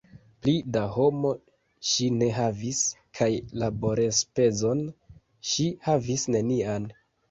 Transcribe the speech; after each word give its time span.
Pli 0.45 0.53
da 0.77 0.81
mono 0.95 1.33
ŝi 1.91 2.09
ne 2.17 2.31
havis, 2.39 2.81
kaj 3.21 3.31
laborenspezon 3.67 4.85
ŝi 5.55 5.73
havis 5.91 6.31
nenian. 6.37 6.95